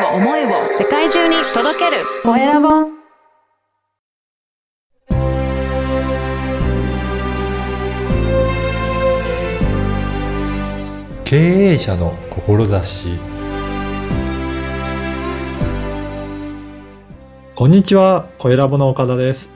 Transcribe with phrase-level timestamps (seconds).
[0.00, 0.48] を思いを
[0.78, 3.00] 世界中に届けるコエラボ
[11.24, 13.18] 経営者の志
[17.54, 19.50] こんにちは、コエラボの岡田です。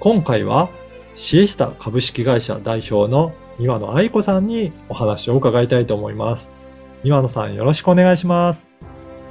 [0.00, 0.68] 今回は
[1.14, 6.50] シエスタ株式会社代表の岩野愛子さんにお話を伺いたいと思います。
[7.04, 8.68] 岩野さんよろしくお願いします。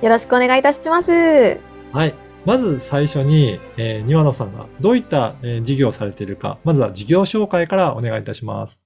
[0.02, 1.12] よろしくお願いいたします。
[1.12, 2.14] はい。
[2.46, 8.82] まず最初に、えー、庭野さんがどういった、えー事業をされているか、まずは事業紹介からお願いいたします。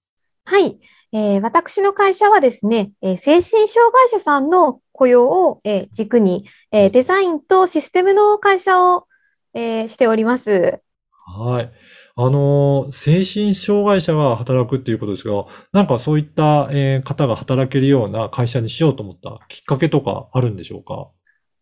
[0.46, 0.80] はい。
[1.12, 9.06] えー私の会社はですね、えー精神障害者さんの雇用を、えー軸に、えーデザインとシステムの会社を、
[9.54, 10.80] えーしております。
[11.26, 11.72] はい。
[12.16, 21.10] あのー、精神障害者が働くっていうことですが、なんかそういった、えー方が働けるような会社にしようと思ったきっかけとかあるんでしょうか？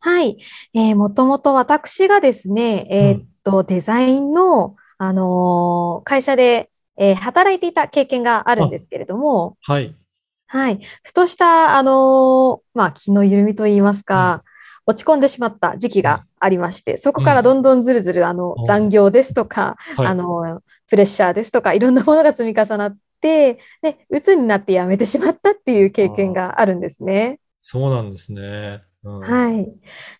[0.02, 0.38] はい。
[0.74, 9.96] えーもともと私がですね、えーっと、デザインの、あのー会社で、えー働いていた経験があるんですけれども、はい。
[10.48, 10.82] はい。
[11.04, 14.44] ふとした、あのーまあ、気の緩みといいますか、
[14.86, 20.08] 落ち込んでしまった時期がありまして、そこからどんどんずるずる、あのう、ん残業ですとか、はい。
[20.08, 27.40] あの、プレッシャーですとか、いろんなものが積み重なって、で、鬱になって辞めてしまったっていう経験があるんですね。
[27.60, 28.82] そうなんですね。
[29.04, 29.20] うん。
[29.20, 29.72] はい。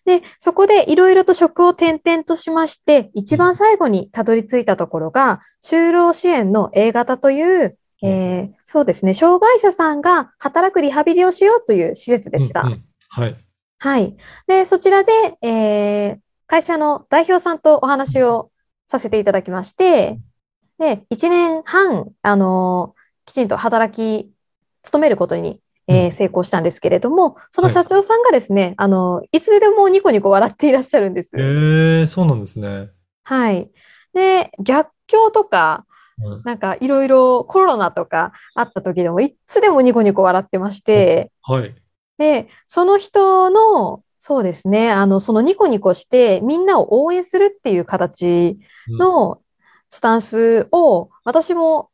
[0.04, 12.62] で、そこでいろいろと職を転々としまして、一番最後にたどり着いたところが、就労支援の A 型という、えーそうですね、障害者さんが働くリハビリをしようという施設でした。
[12.62, 13.36] うんうんはい。
[13.82, 14.16] はい。
[14.46, 18.50] で、そちらで、えー会社の代表さんとお話を
[18.90, 20.20] させていただきまして、
[20.78, 24.30] で、1年半、あのーきちんと働き、
[24.82, 31.34] 勤めることに、えーうん成功したんですけれども、そのはい社長さんがですね、あのいつでもニコニコ笑っていらっしゃるんです。
[31.36, 32.90] ええそうなんですね。
[33.24, 33.68] はい。
[34.14, 35.86] で、逆境とか、
[36.22, 41.74] うんなんかいろいろコロナとかあった時でも、いつでもニコニコ笑ってまして、はい。
[42.18, 48.58] で、その人の、そうですね、あの、そのニコニコしてみんなを応援するっていう形
[48.88, 49.40] の
[49.90, 51.90] スタンスを私も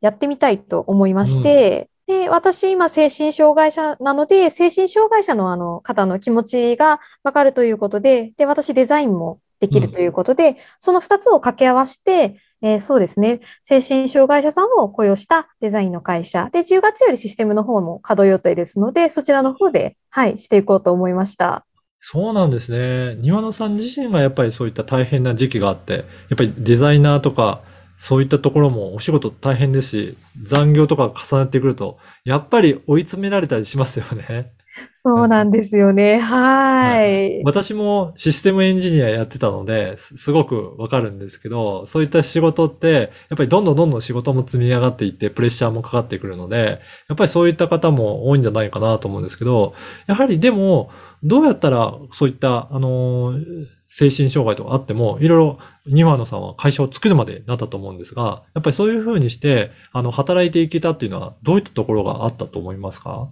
[0.00, 13.40] やってみたいと思いまして、で、私今精神障害者なので、精神障害者のあの方の気持ちがわかるということで、で、私デザインもできるということで、その二つを掛け合わせて、えーそうですね。
[13.62, 16.50] 精神障害者さんを雇用したデザインの会社。
[16.52, 21.64] で、10月よりシステムの方も稼働予定ですので、そちらの方で、はい、していこうと思いました。
[22.00, 23.14] そうなんですね。
[23.20, 26.00] 庭野さん自身がやっぱりそういった大変な時期があって、や
[26.34, 27.62] っぱりデザイナーとか、
[28.00, 34.55] そういったところもお仕事大変ですし、残業とか重なってくると、やっぱり追い詰められたりしますよね。
[34.94, 36.18] そうなんですよね。
[36.18, 37.42] はい。
[37.44, 49.74] 私もシステムエンジニアやってたので、すすごくわかるんですけど、そういった仕事って、やっぱりどんどんどんどん仕事も積み上がっていって、プレッシャーもかかってくるので、やっぱりそういった方も多いんじゃないかなと思うんですけど、
[50.06, 50.90] やはりでも、
[51.22, 63.30] どうやったらそういった、あのー精神障害とかあっても、いろいろ、庭野さんは会社を作るまでなったと思うんですが、やっぱりそういうふうにして、あの、働いていけたっていうのは、どういったところがあったと思いますか？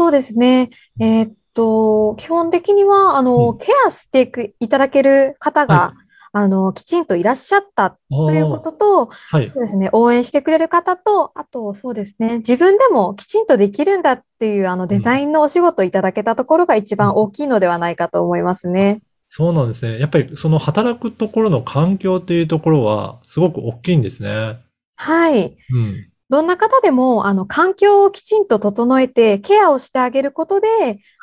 [0.00, 0.70] そうですね。
[0.98, 5.94] えーっと、基本的には、あの、うんケアしていくいただける方が、は
[6.32, 9.48] あの、きちんといらっしゃったということと、はい。
[9.48, 19.02] そうですね、応援してくれる方と、あと、そうですね、自分でもきちんとできるんだっていう、あの、デザインのお仕事をいただけたところが一番大きいのではないかと思いますね。
[19.28, 19.98] そうなんですね。
[19.98, 24.60] やっぱりその働くところの環境っていうところはすごく大きいんですね。
[24.96, 25.58] はい。
[25.74, 26.10] うん。
[26.30, 30.68] どんな方でも、あの、環境をきちんと整えて、ケアをしてあげることで、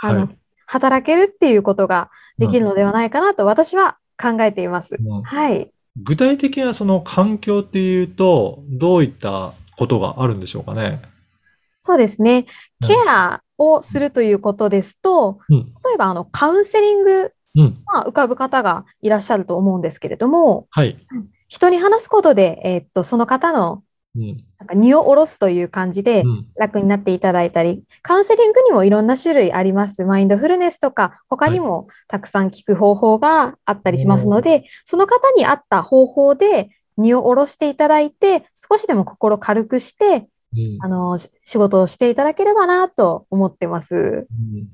[0.02, 0.38] あの、はい
[0.70, 4.98] 働けるっていうことができるのではないかなと私は考えています。
[5.00, 5.72] うんはい。
[6.04, 11.02] 具体的なその環境っていうと、どういったことがあるんでしょうかね？
[11.80, 12.48] そうですね。
[12.82, 15.74] うんケアをするということですと、うん。
[15.86, 17.82] 例えば、あの、カウンセリング、うん。
[17.86, 20.98] まあ、浮かぶ方がいらっしゃると思うんですけれども、はい。
[21.48, 23.84] 人に話すことで、えーっと、その方の、うん。
[24.60, 26.48] なんか荷を下ろすという感じでう、ん。
[26.56, 30.04] 楽になっていただいたり、カウンセリングにもいろんな種類あります。
[30.06, 43.96] マインドフルネスとか、他にもたくさん聞く方法があったりしますので、その方に合った方法で荷を下ろしていただいて、少しでも心軽くして、うんあの、し仕事をしていただければなと思ってます。
[43.96, 44.28] うん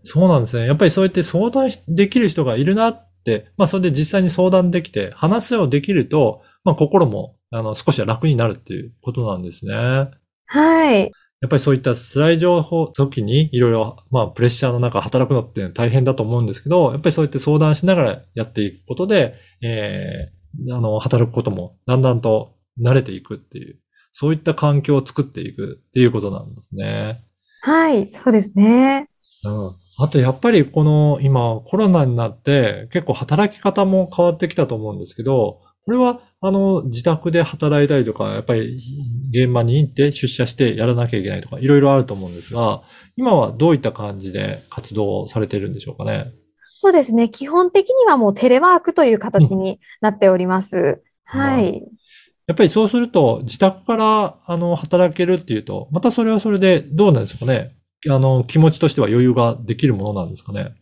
[0.03, 0.65] そうなんですね。
[0.65, 9.75] やっぱりそうやって相談しできる人がいるなって、まあそれで実際に相談できて、話をできると、まあ心も、あの、少しは楽になるっていうことなんですね。
[10.47, 11.11] はい。
[11.41, 23.77] やっぱりそういった辛い情報、時にいろいろ、まあ、プレッシャーの中働くのって大変だと思うんですけど、やっぱりそうやって相談しながらやっていくことで、えー、あの、働くこともだんだんと慣れていくっていう、
[24.13, 27.23] そういった環境を作っていくっていうことなんですね。
[27.61, 29.09] はい、そうですね。
[29.43, 29.71] うん。
[29.99, 38.81] あとやっぱりこの今コロナになって結構働き方も変わってきたと思うんですけど、これはあの自宅で働いたりとか、やっぱり
[39.31, 42.83] 現場に行って出社してやらなきゃいけないとかいろいろあると思うんですが、
[43.17, 46.31] 今はどういった感じで活動されているんでしょうかね？
[46.77, 47.29] そうですね。
[47.29, 51.01] 基本的にはもうテレワークという形になっております。
[51.23, 51.81] はい。
[52.45, 57.75] やっぱりそうすると自宅からあの働けるっていうと、またそれはそれでどうなんですかね？
[58.09, 60.75] あの気持ちとしては余裕ができるものなんですかね？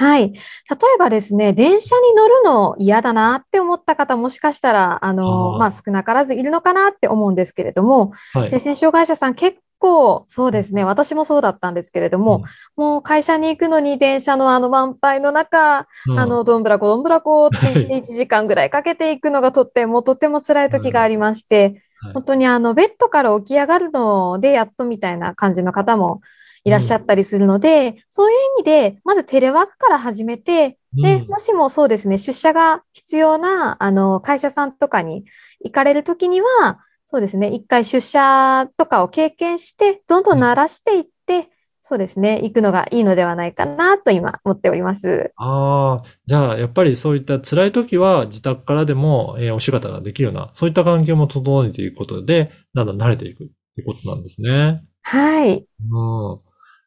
[0.00, 0.32] はい。
[0.32, 5.58] 例えばですね、電車に乗るの嫌だなって思った方もしかしたら、あの、あー。
[5.58, 8.50] まあ、少なからずいるのかなって思うんですけれども、はい。
[8.50, 12.44] 精神障害者さん結構そうですね、私もそうだったんですけれども、
[12.76, 16.18] もう会社に行くのに電車のあの満杯の中、うん。
[16.18, 17.56] あの、どんぶらこどんぶらこって
[17.94, 22.12] 1時間ぐらいかけていくのがとってもとっても辛い時がありまして、はい。
[22.14, 26.22] 本当にあの、ベッドから起き上がるのでやっとみたいな感じの方も
[26.64, 35.24] いらっしゃったりするので、そういう意味で、まずテレワークから始めて、で、うんもしもそうですね、出社が必要な、あの、会社さんとかに
[35.64, 36.78] 行かれるときには、
[37.10, 41.48] そうですね、一回出社とかを経験して、どんどん慣らしていって、
[41.80, 45.32] そうですね、行くのがいいのではないかなと今思っております。
[45.36, 53.46] ああ、じゃあ、やっぱりそういった辛い時は自宅からでも、えーお仕事ができるような、そういった環境も整えていくことで、だんだん慣れていくっ
[53.76, 54.82] てことなんですね。
[55.02, 55.66] はい。
[55.90, 56.40] うん。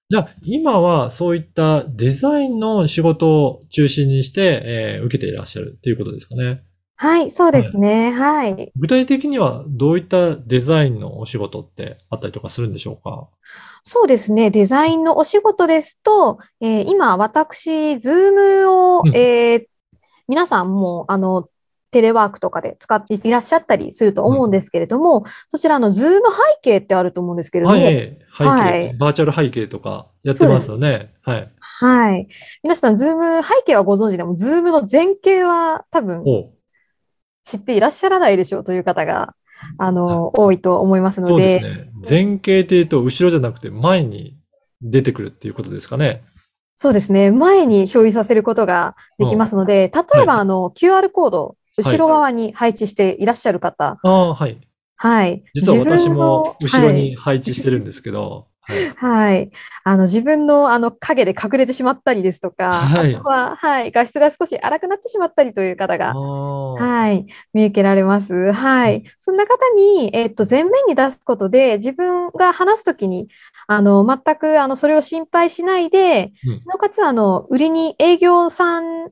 [0.09, 6.63] じゃあ、今はそういったデザインの仕事を中心にして、えー受けていらっしゃるっていうことですかね。
[6.95, 8.11] はい、そうですね。
[8.11, 8.71] はい。
[8.75, 13.29] 具体的にはどういったデザインのお仕事ってあったりとかするんでしょうか？
[13.83, 14.51] そうですね。
[14.51, 19.65] デザインのお仕事ですと、えー今、私、 Zoom を、うんえー
[20.29, 21.49] 皆さんも、あの、
[21.93, 31.13] テレワークとかで使っていらっしゃったりすると思うんですけれども、そちらの Zoom 背景ってあると思うんですけれども、はい、背景、はいバーチャル背景とかやってますよね。
[31.21, 31.51] はい。
[31.59, 32.27] はい。
[32.63, 36.51] 皆さん、 Zoom 背景はご存知でも、 Zoom の前景は多分お
[37.43, 39.35] 知っていらっしゃらないでしょうという方が、
[39.77, 41.89] あの、多いと思いますのそうでで、すね。
[42.09, 44.37] 前景っていうと、後ろじゃなくて前に
[44.81, 46.23] 出てくるっていうことですかね。
[46.77, 47.31] そうですね。
[47.31, 54.59] 前に表示させることができますので、例えば、はいあの、QR コード、後ろ側に配置していらっしゃる方、ああ、はい。
[54.95, 55.43] はい。
[55.53, 58.77] 実は私も後ろに配置してるんですけど、はい。
[58.77, 58.93] はい。
[58.95, 59.51] はい。
[59.83, 63.91] あの、自分の、あの、影で隠れてしまったりですとか、はいは、はい。
[63.91, 67.25] 画質が少し荒くなってしまったりという方が、はい。
[67.53, 68.53] 見受けられます。
[68.53, 69.03] はい。
[69.19, 73.27] そんな方に、えっと、前面に出すことで、自分が話すときに、
[73.67, 79.09] あの、全く、あの、それを心配しないで、うんなおかつ、あの、特に営業さん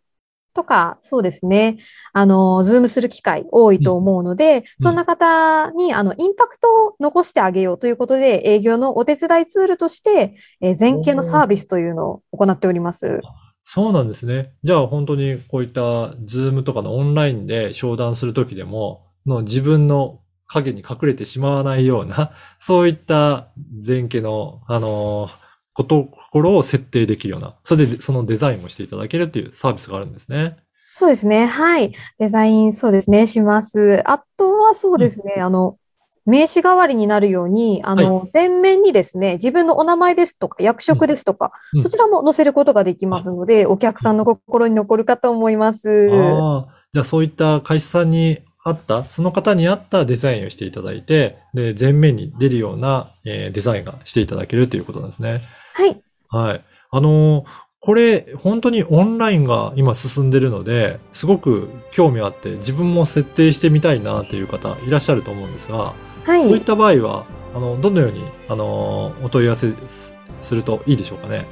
[0.54, 1.78] とか、そうですね、
[2.14, 13.22] あの、 Zoom する機会多いと思うので、そんな方に、あの、インパクトを残してあげようということで、営業のお手伝いツールとして、えー前景のサービスというのを行っております。
[13.64, 14.54] そうなんですね。
[14.64, 23.50] じゃあ本当にこういったズームとかのオンラインで商談するときでも、の自分の影に隠れてしまわないような、そういった
[23.86, 25.30] 前景の、あの
[25.74, 30.58] こと、心を設定できるような、それでそのデザインもしていただけるっていうサービスがあるんですね。
[30.94, 31.46] そうですね。
[31.46, 31.94] はい。
[32.20, 34.02] デザイン、そうですね、します。
[34.06, 35.78] あとはそうですね、あの、
[36.26, 46.10] 名刺代わりになるように、あの、前面にですね、自分のお名前ですとか、役職ですとか、うんそちらも載せることができますので、お客さんの心に残るかと思います。
[46.12, 55.42] ああ、じゃあそういった会社さんに合った、その方に合ったデザインをしていただいて、で、前面に出るような、えーデザインがしていただけるということなんですね。
[55.74, 56.02] はい。
[56.30, 56.66] はい。
[56.92, 57.46] あのー
[57.84, 65.94] これ、本当にオンラインが今進んでるので、すごく興味あって、自分も設定してみたいなという方いらっしゃると思うんですが、は
[66.26, 66.62] そういっい。
[66.62, 67.26] た場合は、
[67.56, 71.48] あの、どのように、あのーお問い合わせすするといいでしょうかね？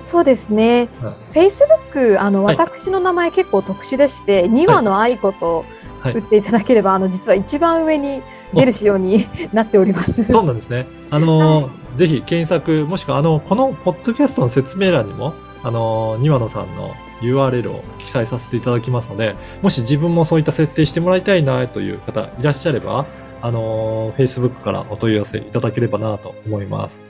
[0.00, 0.88] そうですね。
[1.02, 5.66] はい Facebook、あの、はい私の名前結構特殊でして、2話の愛子と
[6.00, 8.22] はい打っていただければ、あの、実は一番上に
[8.54, 10.24] 出る仕様になっております。
[10.24, 10.86] そうなんですね。
[11.10, 23.06] あのーぜひ検索、もしくは、あの、このポッドキャストの説明欄にも、あのー、庭野さんの URL を記載させていただきますので、もし自分もそういった設定してもらいたいなという方いらっしゃれば、
[23.40, 27.00] あのー、Facebook からお問い合わせいただければなと思います。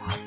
[0.00, 0.18] はい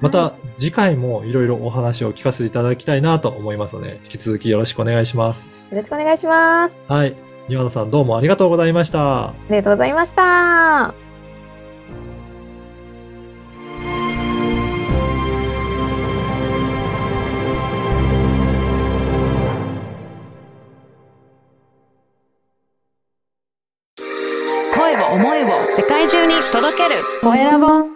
[0.00, 5.46] また、次回もいろいろお話を聞かせていただきたいなと思いますので、引き続きよろしくお願いします。
[5.70, 6.86] よろしくお願いします。
[6.88, 7.14] あはい。
[7.48, 9.34] 庭野さんどうもありがとうございました。
[9.48, 11.01] りがとうございました。
[26.88, 27.02] ける。
[27.22, 27.91] コエラボ。